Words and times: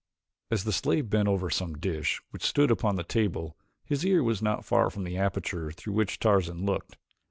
As 0.49 0.63
the 0.63 0.71
slave 0.73 1.11
bent 1.11 1.27
over 1.27 1.51
some 1.51 1.77
dish 1.77 2.23
which 2.31 2.41
stood 2.43 2.71
upon 2.71 2.95
the 2.95 3.03
table 3.03 3.55
his 3.85 4.03
ear 4.03 4.23
was 4.23 4.41
not 4.41 4.65
far 4.65 4.89
from 4.89 5.03
the 5.03 5.15
aperture 5.19 5.71
through 5.71 5.93
which 5.93 6.17
Tarzan 6.17 6.65
looked. 6.65 6.97